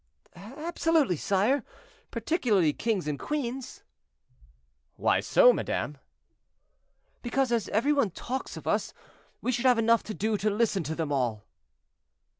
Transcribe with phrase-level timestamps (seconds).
[0.35, 1.63] "Absolutely, sire;
[2.09, 3.83] particularly kings and queens."
[4.95, 5.99] "Why so, madame?"
[7.21, 8.95] "Because, as every one talks of us,
[9.43, 11.45] we should have enough to do to listen to them all."